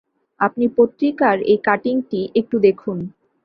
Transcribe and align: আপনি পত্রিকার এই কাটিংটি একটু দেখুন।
আপনি 0.39 0.65
পত্রিকার 0.77 1.37
এই 1.51 1.59
কাটিংটি 1.65 2.21
একটু 2.35 2.55
দেখুন। 2.59 2.97